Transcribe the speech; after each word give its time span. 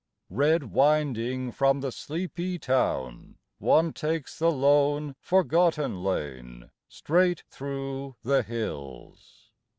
Red 0.31 0.71
winding 0.71 1.51
from 1.51 1.81
the 1.81 1.91
sleepy 1.91 2.57
town, 2.57 3.35
One 3.59 3.93
takes 3.93 4.39
the 4.39 4.49
lone, 4.51 5.15
forgotten 5.19 6.03
lane 6.03 6.71
Straight 6.87 7.43
through 7.51 8.15
the 8.23 8.41
hills. 8.41 9.51